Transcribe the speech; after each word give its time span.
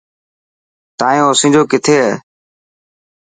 تايون 0.99 1.27
اوسينجو 1.29 1.61
ڪٿي 1.71 1.95
هي. 2.03 2.11